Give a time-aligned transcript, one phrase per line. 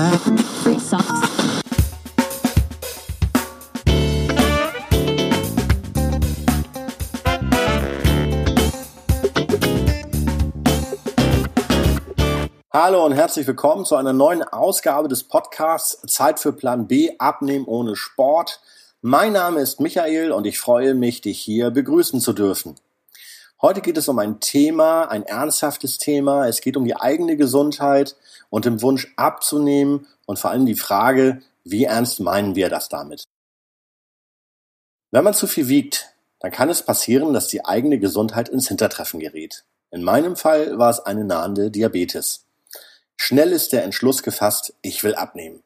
[0.00, 0.16] Hallo
[13.04, 17.94] und herzlich willkommen zu einer neuen Ausgabe des Podcasts Zeit für Plan B Abnehmen ohne
[17.94, 18.62] Sport.
[19.02, 22.76] Mein Name ist Michael und ich freue mich, dich hier begrüßen zu dürfen.
[23.62, 26.48] Heute geht es um ein Thema, ein ernsthaftes Thema.
[26.48, 28.16] Es geht um die eigene Gesundheit
[28.48, 33.24] und den Wunsch abzunehmen und vor allem die Frage, wie ernst meinen wir das damit?
[35.10, 39.20] Wenn man zu viel wiegt, dann kann es passieren, dass die eigene Gesundheit ins Hintertreffen
[39.20, 39.64] gerät.
[39.90, 42.46] In meinem Fall war es eine nahende Diabetes.
[43.16, 45.62] Schnell ist der Entschluss gefasst, ich will abnehmen.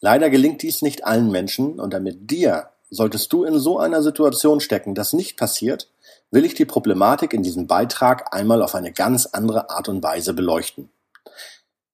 [0.00, 4.60] Leider gelingt dies nicht allen Menschen und damit dir, solltest du in so einer Situation
[4.60, 5.88] stecken, das nicht passiert,
[6.30, 10.34] will ich die Problematik in diesem Beitrag einmal auf eine ganz andere Art und Weise
[10.34, 10.90] beleuchten.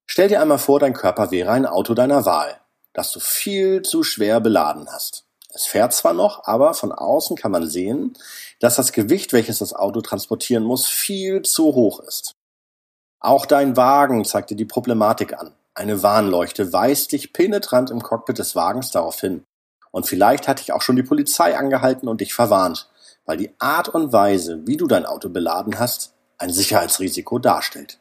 [0.07, 2.61] Stell dir einmal vor, dein Körper wäre ein Auto deiner Wahl,
[2.93, 5.25] das du viel zu schwer beladen hast.
[5.55, 8.15] Es fährt zwar noch, aber von außen kann man sehen,
[8.59, 12.33] dass das Gewicht, welches das Auto transportieren muss, viel zu hoch ist.
[13.21, 15.53] Auch dein Wagen zeigt dir die Problematik an.
[15.75, 19.45] Eine Warnleuchte weist dich penetrant im Cockpit des Wagens darauf hin.
[19.91, 22.89] Und vielleicht hat dich auch schon die Polizei angehalten und dich verwarnt
[23.29, 27.99] weil die Art und Weise, wie du dein Auto beladen hast, ein Sicherheitsrisiko darstellt.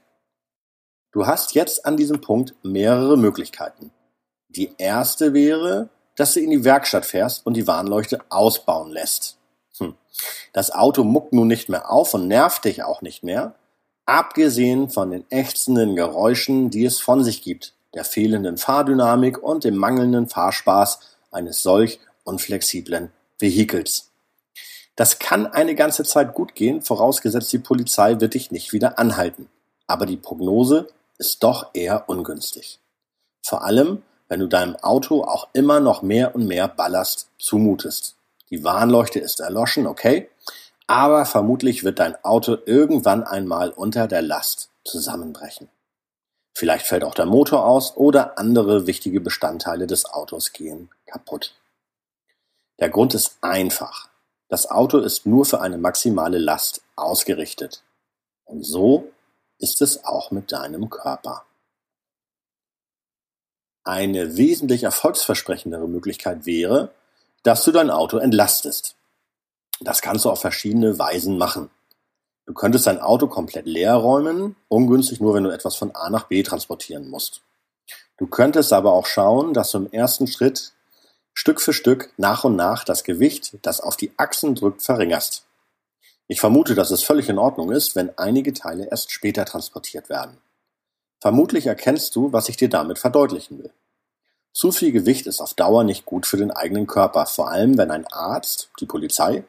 [1.11, 3.91] Du hast jetzt an diesem Punkt mehrere Möglichkeiten.
[4.47, 9.37] Die erste wäre, dass du in die Werkstatt fährst und die Warnleuchte ausbauen lässt.
[9.79, 9.95] Hm.
[10.53, 13.53] Das Auto muckt nun nicht mehr auf und nervt dich auch nicht mehr,
[14.05, 19.75] abgesehen von den ächzenden Geräuschen, die es von sich gibt, der fehlenden Fahrdynamik und dem
[19.75, 24.11] mangelnden Fahrspaß eines solch unflexiblen Vehikels.
[24.95, 29.47] Das kann eine ganze Zeit gut gehen, vorausgesetzt die Polizei wird dich nicht wieder anhalten.
[29.85, 30.87] Aber die Prognose
[31.19, 32.79] ist doch eher ungünstig.
[33.43, 38.15] Vor allem, wenn du deinem Auto auch immer noch mehr und mehr Ballast zumutest.
[38.49, 40.29] Die Warnleuchte ist erloschen, okay,
[40.87, 45.69] aber vermutlich wird dein Auto irgendwann einmal unter der Last zusammenbrechen.
[46.57, 51.53] Vielleicht fällt auch der Motor aus oder andere wichtige Bestandteile des Autos gehen kaputt.
[52.79, 54.09] Der Grund ist einfach.
[54.47, 57.83] Das Auto ist nur für eine maximale Last ausgerichtet.
[58.45, 59.11] Und so
[59.59, 61.45] ist es auch mit deinem Körper.
[63.83, 66.89] Eine wesentlich erfolgsversprechendere Möglichkeit wäre,
[67.43, 68.95] dass du dein Auto entlastest.
[69.79, 71.69] Das kannst du auf verschiedene Weisen machen.
[72.47, 76.27] Du könntest dein Auto komplett leer räumen, ungünstig nur, wenn du etwas von A nach
[76.27, 77.41] B transportieren musst.
[78.17, 80.71] Du könntest aber auch schauen, dass du im ersten Schritt
[81.33, 85.45] Stück für Stück nach und nach das Gewicht, das auf die Achsen drückt, verringerst.
[86.29, 90.37] Ich vermute, dass es völlig in Ordnung ist, wenn einige Teile erst später transportiert werden.
[91.19, 93.71] Vermutlich erkennst du, was ich dir damit verdeutlichen will.
[94.53, 97.91] Zu viel Gewicht ist auf Dauer nicht gut für den eigenen Körper, vor allem wenn
[97.91, 99.43] ein Arzt, die Polizei,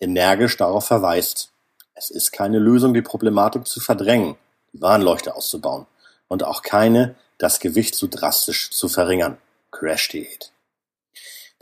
[0.00, 1.50] energisch darauf verweist.
[1.94, 4.36] Es ist keine Lösung, die Problematik zu verdrängen,
[4.72, 5.86] Warnleuchte auszubauen
[6.28, 9.38] und auch keine, das Gewicht zu drastisch zu verringern.
[9.70, 10.52] Crash-Diät.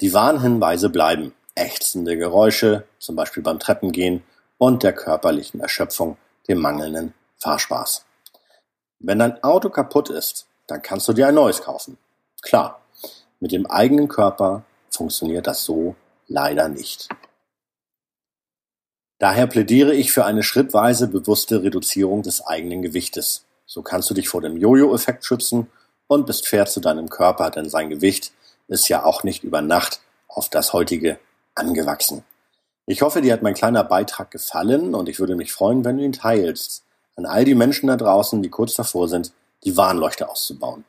[0.01, 4.23] Die Warnhinweise bleiben: ächzende Geräusche, zum Beispiel beim Treppengehen,
[4.57, 6.17] und der körperlichen Erschöpfung,
[6.49, 8.05] dem mangelnden Fahrspaß.
[9.01, 11.99] Wenn dein Auto kaputt ist, dann kannst du dir ein neues kaufen.
[12.41, 12.81] Klar,
[13.41, 15.97] mit dem eigenen Körper funktioniert das so
[16.29, 17.09] leider nicht.
[19.23, 23.45] Daher plädiere ich für eine schrittweise bewusste Reduzierung des eigenen Gewichtes.
[23.67, 25.69] So kannst du dich vor dem Jojo-Effekt schützen
[26.09, 28.33] und bist fair zu deinem Körper, denn sein Gewicht
[28.67, 31.21] ist ja auch nicht über Nacht auf das heutige
[31.55, 32.25] angewachsen.
[32.87, 36.03] Ich hoffe, dir hat mein kleiner Beitrag gefallen und ich würde mich freuen, wenn du
[36.03, 36.83] ihn teilst.
[37.15, 39.33] An all die Menschen da draußen, die kurz davor sind,
[39.63, 40.85] die Warnleuchte auszubauen.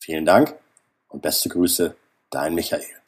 [0.00, 0.54] Vielen Dank
[1.08, 1.96] und beste Grüße,
[2.28, 3.05] dein Michael.